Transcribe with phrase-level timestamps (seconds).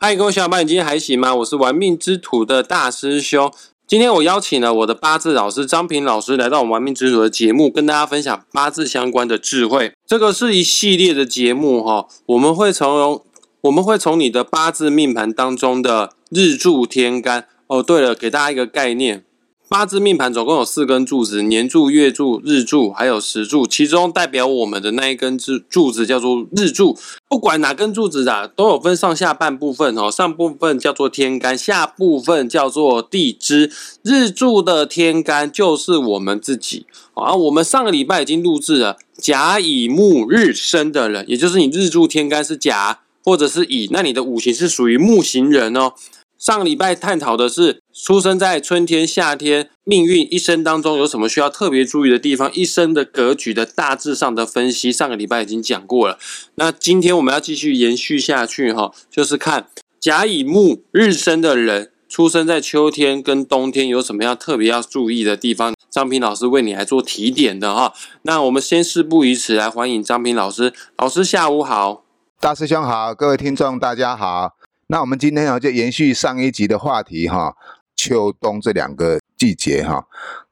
[0.00, 1.34] 嗨，各位小伙伴，你今天还行吗？
[1.34, 3.52] 我是玩命之徒的大师兄。
[3.84, 9.92] 今天我邀请了我的八字老师张平老师来到我们玩命之徒的节目，跟大家分享八字相关的智慧。
[10.06, 13.24] 这个是一系列的节目哈，我们会从
[13.62, 17.82] 我们会从你的八字命盘当中的日柱天干哦。
[17.82, 19.24] 对了，给大家一个概念。
[19.68, 23.66] 八字命盘总共有四根柱子：年柱、月柱、日柱，还有时柱。
[23.66, 26.96] 其中代表我们的那一根柱柱子叫做日柱。
[27.28, 30.10] 不管哪根柱子啊，都有分上下半部分哦。
[30.10, 33.70] 上部分叫做天干，下部分叫做地支。
[34.02, 37.34] 日柱的天干就是我们自己啊。
[37.34, 45.92] 我们上个礼拜已经录制了甲乙木日生的人，也就是你日柱天干是甲或者是乙，那你的五行是属于木型人哦。
[46.38, 54.92] 上个礼拜探讨的是出生在春天、夏天，命运一生当中有什么需要特别注意的地方，一生的格局的大致上的分析。
[54.92, 56.16] 上个礼拜已经讲过了，
[56.54, 59.66] 那今天我们要继续延续下去哈，就是看
[59.98, 65.74] 甲乙木日生的人，出生在秋天跟冬天有什么样特别要注意的地方。
[65.90, 67.92] 张平老师为你来做提点的哈。
[68.22, 70.72] 那我们先事不宜迟，来欢迎张平老师。
[70.96, 72.04] 老师下午好，
[72.38, 74.52] 大师兄好，各位听众大家好。
[74.90, 77.54] 那我们今天啊，就延续上一集的话题哈，
[77.98, 80.02] 秋冬这两个季节哈，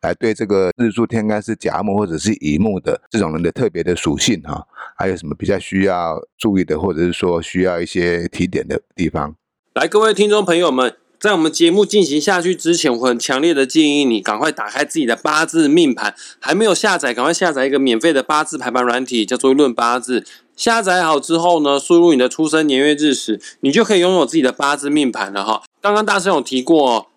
[0.02, 4.66] 来对这个日柱天干是甲木或者是乙木的这种人的特别的属性哈，
[4.98, 9.36] 还有什么比较需要注意的，或者是说需要一些提点的地方？
[9.74, 20.20] 来，各位听众朋友们，在我们节目进行下去之前，我很强烈的建议你赶快打开自己的八字命盘，还没有下载，赶快下载一个免费的八字排盘软体，叫做《论八字》。
[20.56, 25.62] 下载好之后呢，输入你的出生年月日时，你就可以拥有自己的八字命盘了哈。
[25.82, 27.08] 刚刚大师有提过，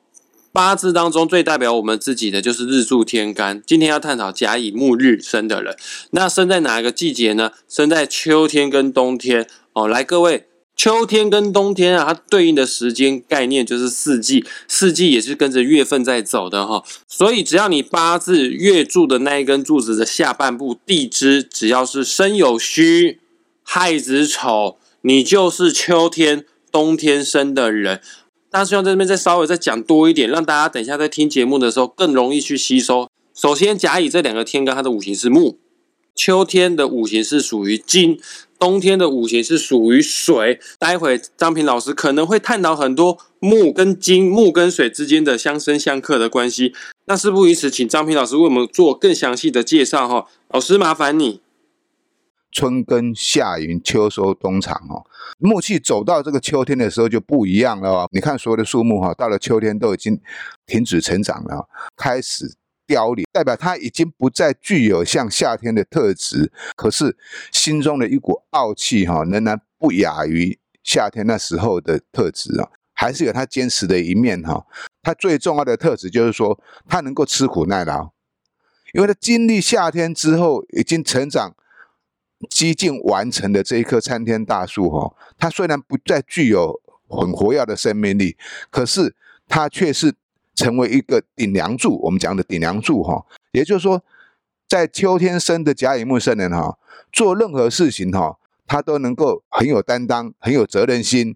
[0.52, 3.62] 八字当中最代表我们自己的就是日柱天干。
[3.66, 5.76] 今天要探讨甲乙木日生的人，
[6.12, 7.52] 那生在哪一个季节呢？
[7.68, 9.88] 生在秋天跟冬天哦。
[9.88, 16.84] 来，各位，秋天跟冬天啊，它对应的时间概念就是四季，四季也是跟着月份在走的哈。
[17.08, 23.20] 所以只要你八字月柱的那一根柱子的下半部地支，只要是生有戌。
[23.72, 28.02] 亥子丑，你就是秋天、冬天生的人。
[28.52, 33.08] 大师兄在这边再稍微再讲多一点，让大家等一下在听节目的时候更容易去吸收。
[33.36, 35.60] 首先，甲乙这两个天干，它的五行是木，
[36.16, 38.20] 秋天的五行是属于金，
[38.58, 40.60] 冬天的五行是属于水。
[40.80, 46.74] 待会张平老师可能会探讨很多木跟金、木跟水之间的相生相克的关系。
[47.06, 50.26] 那事不宜迟，请张平老师为我们做更详细的介绍哈。
[50.50, 51.42] 老师，麻烦你。
[52.52, 55.06] 春耕夏耘秋收冬藏哦，
[55.38, 58.10] 木气走到这个秋天的时候就不一样了哦。
[58.12, 60.20] 你看所有的树木哈，到了秋天都已经
[60.66, 62.56] 停止成长了，开始
[62.88, 66.52] 凋零，代表它已经不再具有像夏天的特质。
[66.76, 67.16] 可是
[67.52, 74.66] 心中的一股傲气哈，仍然不亚于夏天那时候的特质啊，还是有它坚持的一面哈。
[75.04, 78.12] 它最重要的特质就是说，它能够吃苦耐劳，
[78.94, 81.54] 因为它经历夏天之后已经成长。
[82.50, 86.80] 几近完成的这一棵参天大树，哈，它虽然不再具有
[87.10, 88.38] 很活跃的生命力，
[88.70, 89.14] 可是
[89.48, 90.14] 它却是
[90.56, 92.00] 成为一个顶梁柱。
[92.04, 94.02] 我们讲的顶梁柱，哈，也就是说，
[94.70, 96.78] 在秋天生的甲乙木生人，哈，
[97.12, 101.36] 做任何事情，哈，他都能够很有担当，很有责任心。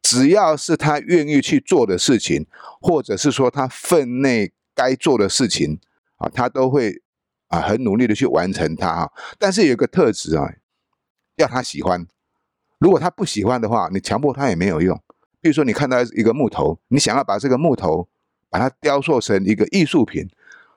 [0.00, 2.46] 只要是他愿意去做的事情，
[2.80, 5.80] 或者是说他分内该做的事情，
[6.18, 7.02] 啊，他都会。
[7.48, 10.52] 啊，很努力的去完成它啊，但是有一个特质啊，
[11.36, 12.06] 要他喜欢。
[12.78, 15.00] 如果他不喜欢的话，你强迫他也没有用。
[15.40, 18.08] 比如说，你看到一个木头，你想要把这个木头
[18.50, 20.28] 把它雕塑成一个艺术品，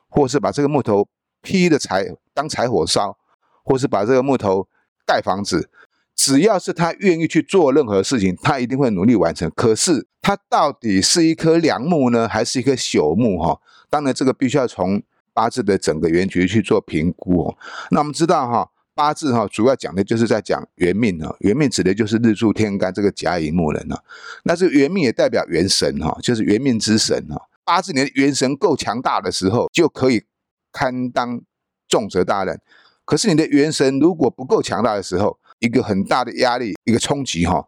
[0.07, 1.07] 或是把这个木头
[1.41, 3.17] 劈的柴当柴火烧，
[3.63, 4.67] 或是把这个木头
[5.05, 5.69] 盖房子，
[6.15, 9.51] 只要是他愿意去做任何事情，他一定会努力完成。
[9.55, 13.37] 可是，他到底是一棵良木呢，还是一棵朽木？
[13.41, 13.59] 哈，
[13.89, 15.01] 当然这个必须要从。
[15.33, 17.57] 八字的整个原局去做评估哦。
[17.91, 24.03] 那我们知道哈，八字哈主要讲的就是在讲元命啊，元命指的就是日柱天干这个甲乙木人啊。
[24.43, 27.47] 那这个元命也代表元神哈，就是元命之神哈。
[27.63, 30.23] 八字你的元神够强大的时候，就可以
[30.71, 31.39] 堪当
[31.87, 32.59] 重责大任。
[33.05, 37.67] 可是你的元神如果不够强大的时候，一个很大的压力，一个冲击哈，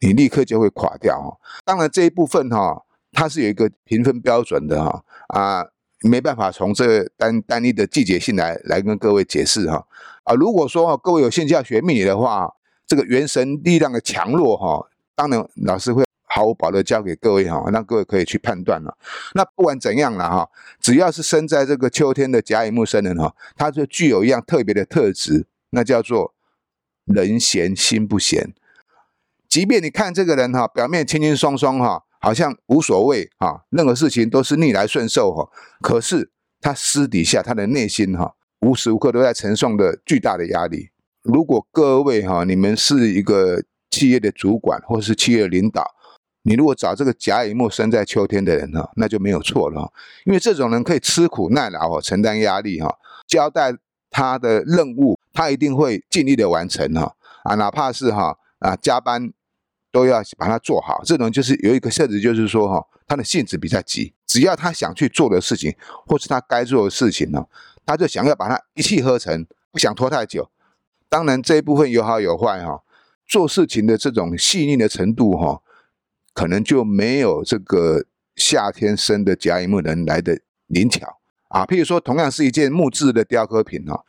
[0.00, 1.36] 你立刻就会垮掉哈。
[1.64, 5.66] 当然这一部分哈，它是有一个评分标准的哈啊。
[6.02, 9.86] 没办法从这个单单一的季节性来来跟各位解释哈
[10.24, 12.54] 啊，如果说各位有兴趣要学命理的话，
[12.86, 18.96] 这个元神力量的强弱哈，当然老师会毫无保留教给各位哈，让各位可以去判断了。
[19.34, 20.48] 那不管怎样了哈，
[20.80, 26.34] 只要是生在这个秋天的甲乙木生人哈，他就具有一样特别的特质，那叫做
[27.04, 28.54] 人闲心不闲。
[29.48, 35.48] 即便你看这个人哈，表面轻轻松松哈，好像无所谓哈，任何事情都是逆来顺受哈，
[35.80, 36.30] 可是
[36.60, 40.90] 他私底下他的内心哈，无时无刻都在承受的巨大的压力。
[41.22, 45.84] 如果各位哈，你们是一个企业的主管或是企业领导，
[46.42, 49.90] 你如果找这个甲乙木生在秋天的人哈，那就没有错了，
[50.26, 52.94] 因为这种人可以吃苦耐劳哦，承担压力哈，
[53.26, 53.72] 交代
[54.10, 57.14] 他的任务，他一定会尽力的完成哈
[57.44, 59.32] 啊，哪怕是哈啊加班。
[59.92, 65.74] 都要把它做好，这种就是有一个设置，就是说哈，他的性子比较急，只要他想去做的事情，
[66.06, 67.44] 或是他该做的事情呢，
[67.84, 70.48] 他就想要把它一气呵成，不想拖太久。
[71.08, 72.82] 当然这一部分有好有坏哈，
[73.26, 75.60] 做事情的这种细腻的程度哈，
[76.32, 78.04] 可能就没有这个
[78.36, 81.66] 夏天生的甲乙木人来的灵巧啊。
[81.66, 84.04] 譬如说，同样是一件木质的雕刻品哈，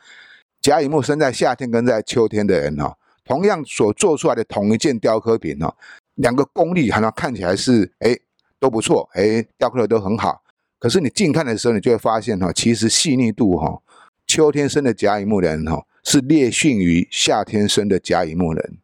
[0.62, 2.98] 甲乙木生在夏天跟在秋天的人哈。
[3.26, 5.74] 同样所做出来的同一件雕刻品哦，
[6.16, 8.18] 两个功力好像看起来是哎
[8.60, 10.42] 都不错，哎雕刻的都很好。
[10.80, 13.82] 可是你近看的时候，你就会发现哈，其实细腻度哈，
[14.26, 18.78] 秋天生的甲乙木人哈是劣逊于夏天生的甲乙木人。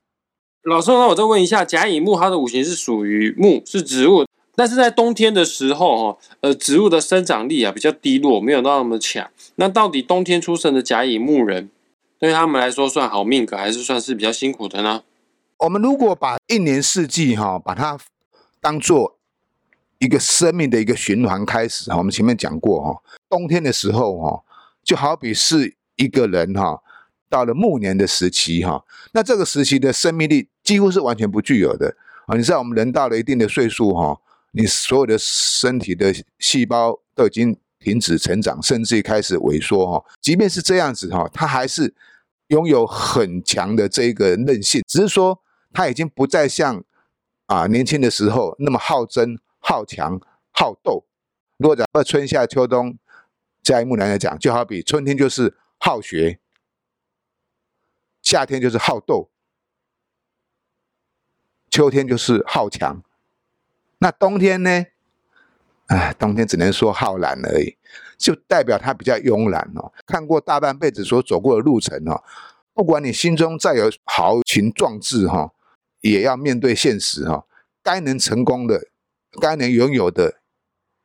[0.63, 4.25] 老师，那我再问一下，甲乙木它的五行是属于木，是植物，
[4.55, 9.29] 但是在冬天的时候哈，呃，植物的生长力啊比较低落，没有那么强。
[9.55, 11.69] 那到底冬天出生的甲乙木人？
[12.19, 15.03] 对他们来说算好命格，还是算是比较辛苦的呢？
[15.57, 17.99] 我们如果把一年四季哈，把它
[18.59, 19.17] 当做
[19.99, 24.43] 一个生命的一个循环开始哈，我们前面讲过哈，冬天的时候哈，
[24.83, 26.81] 就好比是一个人哈，
[27.29, 32.35] 到了暮年的时期哈，那这个时期的生命力几乎是完全不具有的啊！
[32.35, 34.19] 你知道我们人到了一定的岁数哈，
[34.51, 37.55] 你所有的身体的细胞都已经。
[37.87, 40.05] 停止成长，甚至于开始萎缩哈。
[40.19, 41.95] 即便是这样子哈，他还是
[42.47, 45.41] 拥有很强的这个韧性，只是说
[45.71, 46.83] 他已经不再像
[47.45, 50.19] 啊年轻的时候那么好争、好强、
[50.51, 51.05] 好斗。
[51.55, 52.97] 如果讲春夏秋冬，
[53.63, 56.41] 在木兰来讲，就好比春天就是好学，
[58.21, 59.29] 夏天就是好斗，
[61.69, 63.01] 秋天就是好强，
[63.99, 64.87] 那冬天呢？
[65.87, 67.75] 哎，冬天只能说好懒而已，
[68.17, 69.91] 就代表他比较慵懒哦。
[70.05, 72.21] 看过大半辈子所走过的路程哦，
[72.73, 75.51] 不管你心中再有豪情壮志哈，
[76.01, 77.45] 也要面对现实哈。
[77.81, 78.89] 该能成功的，
[79.39, 80.41] 该能拥有的，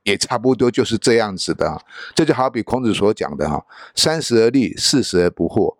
[0.03, 1.81] 也差不多就是这样子的。
[2.13, 3.65] 这就好比孔子所讲的哈：
[3.95, 5.77] 三十而立，四十而不惑，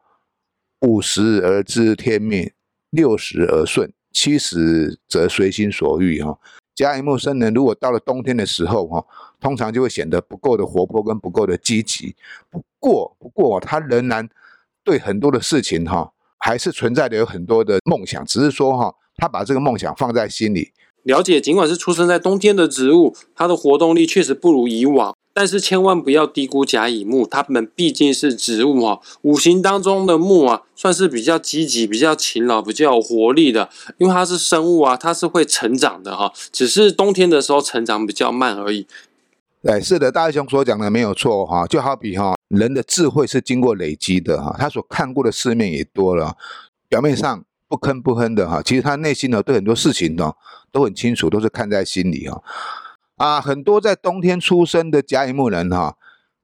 [0.87, 2.53] 五十而知天命，
[2.91, 6.39] 六十而顺，七十则随心所欲哈。
[6.75, 9.05] 甲乙木生人如果到了冬天的时候，哈，
[9.41, 12.15] 通常就会显得不够的活泼跟不够的积极。
[12.51, 14.29] 不过，不过他仍然
[14.83, 20.73] 对很多的事情，哈，还是存在的有很多的梦想，只是说，哈，他把这个梦想放在心里。
[21.03, 25.15] 了解，尽管是出生在冬天的植物，它的活动力确实不如以往。
[25.35, 38.87] 但是千万不要低估甲乙木，它们毕竟是植物哈，五行当中的木啊，算是比较积极、比较勤劳、比较有活力的，因为它是生物啊，它是会成长的哈，只是冬天的时候成长比较慢而已。
[39.63, 46.37] 哎，是的，大雄所讲的没有错哈，就好比哈，人的智慧是经过累积的哈，他所看过的世面也多了，
[46.91, 50.31] 表面上不吭不哼的哈，其实他内心呢对很多事情呢
[50.71, 52.43] 都很清楚，都是看在心里哈。
[53.17, 55.97] 啊，很多在冬天出生的甲乙木人哈，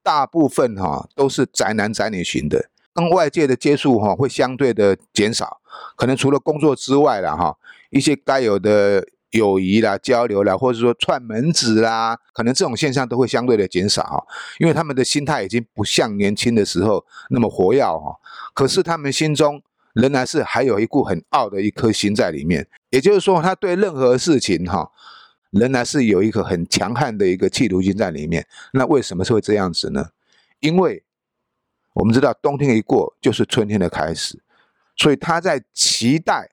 [0.03, 5.61] 大部分哈都是宅男宅女型的，跟外界的接触哈会相对的减少，
[5.97, 7.55] 可能除了工作之外了哈，
[7.91, 14.25] 一些该有的友谊啦、交流啦，或者说串门子啦，可能这种现象都会相对的减少哈，
[14.59, 18.17] 因为他们的心态已经不像年轻的时候那么活跃哈，
[18.55, 19.61] 可是他们心中
[20.00, 24.90] 仍然是还有一股很傲的一颗心在里面，也就是说，他对任何事情哈。
[25.50, 28.47] 仍然是有一个很强悍的一个企图心在里面。
[28.75, 30.11] 那为什么是会这样子呢？
[30.61, 31.02] 因为
[31.95, 34.43] 我们知道冬天一过就是春天的开始，
[34.95, 36.50] 所以他在期待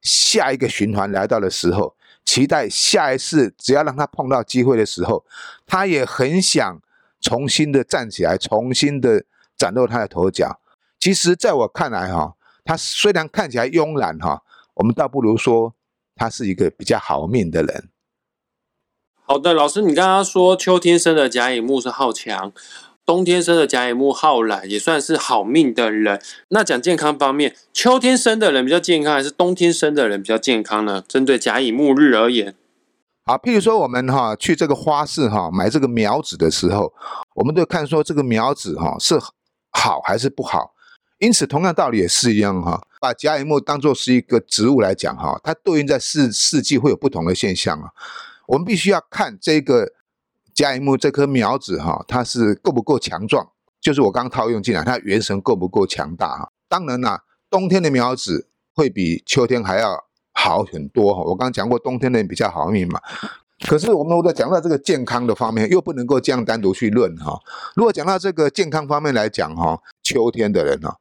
[0.00, 5.26] 下一个循环来到的时候，期待下一次只要让他碰到机会的时候，
[5.66, 6.80] 他也很想
[7.20, 9.26] 重新的站起来，重新的
[9.58, 10.58] 崭露他的头角。
[10.98, 12.34] 其实，在我看来，哈，
[12.68, 14.42] 他虽然看起来慵懒，哈，
[14.74, 15.72] 我们倒不如说
[16.14, 17.88] 他是一个比较好命的人。
[19.24, 22.52] 好的，老师，你刚刚说秋天生的甲乙木是好强，
[23.06, 26.20] 冬天生的甲乙木好懒，也算是好命的人。
[26.48, 31.02] 那讲健康方面，秋天生的人比较健康，还是冬天生的人比较健康呢？
[31.08, 32.54] 针对甲乙木日而言，
[33.24, 36.92] 好，譬如说我们哈去这个花市哈买这个苗子的时候，
[37.36, 39.18] 我们都看说这个苗子哈是
[39.70, 40.74] 好还是不好。
[41.18, 42.80] 因此，同样道理也是一样哈。
[43.00, 47.90] 把甲乙木当做是一个植物来讲哈，它对应在四四季会有不同的现象啊。
[48.46, 49.92] 我们必须要看这个
[50.54, 53.48] 甲乙木这棵苗子哈，它是够不够强壮，
[53.80, 56.50] 就是我刚套用进来，它元神够不够强大哈。
[56.68, 61.22] 当然啦，冬天的苗子会比秋天还要好很多哈。
[61.22, 63.00] 我刚刚讲过，冬天的比较好命嘛。
[63.66, 67.36] 可是我们如果讲到这个健康的方面，又不能够这样单独去论哈。
[67.74, 70.94] 如果讲到这个健康方面来讲哈，秋天的人呢，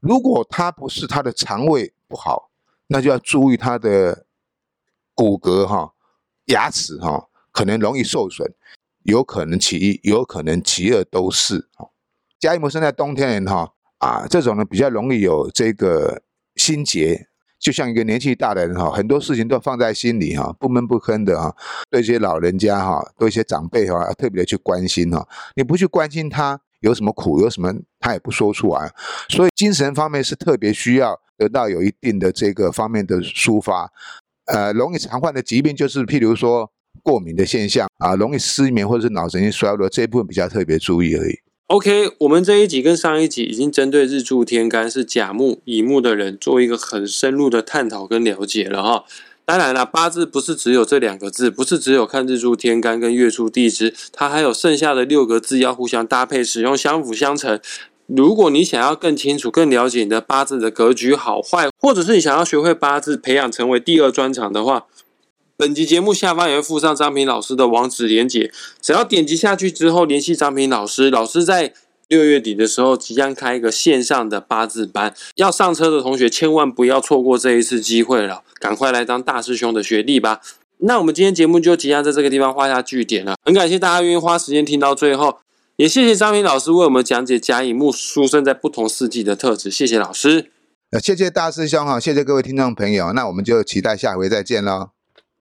[0.00, 2.50] 如果他不是他的肠胃不好，
[2.88, 4.26] 那就要注意他的
[5.14, 5.92] 骨骼哈、
[6.46, 8.52] 牙齿哈，可能容易受损，
[9.04, 11.88] 有可能其一，有可能其二都是哈。
[12.40, 16.22] 甲乙木生在冬天人哈啊，这种呢比较容易有这个
[16.56, 17.28] 心结。
[17.60, 21.54] 就像一个年纪大的人哈，很多事情都放在心里哈，不闷不吭的哈。
[21.88, 25.28] 对一些老人家哈，对一些长辈哈，特别的去关心哈。
[25.54, 28.92] 你不去关心他有什么苦，有什么他也不说出来。
[29.28, 33.90] 所以精神方面是特别需要得到有一定的这个方面的抒发。
[34.46, 36.70] 呃，容易常患的疾病就是譬如说
[37.02, 41.38] 过敏的现象啊，容易失眠或者是脑神经衰弱这一部分比较特别注意而已。
[41.68, 49.04] OK，我们这一集跟上一集已经针对日柱天干是甲木、乙木的人做一个很深入的探讨跟了解了哈。
[49.44, 57.60] 当然了，八字不是只有这两个字，不是只有看日柱天干跟月柱地支，它还有剩下的六个字要互相搭配使用，相辅相成。
[58.06, 64.86] 如果你想要更清楚、更了解你的八字的格局好坏，或者是你想要学会八字，培养成为第二专长的话。
[65.56, 71.72] 本集节目下方也会附上张平老师的网址连结，只要点击下去之后联系张平老师，老师在
[72.12, 80.42] 六月底的时候即将开一个线上的八字班，要上车的同学千万不要错过这一次机会了，赶快来当大师兄的学弟吧。
[80.80, 85.38] 那我们今天节目就即将在这个地方画下句点了，很感谢大家愿意花时间听到最后，
[85.76, 90.50] 也谢谢张明老师为我们讲解甲乙木出生在不同四季的特质，谢谢老师。
[90.90, 94.90] 呃，谢谢大师兄哈，谢谢各位听众朋友，那我们就期待下回再见喽。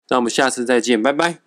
[0.08, 1.40] 那我们下次再见，拜拜。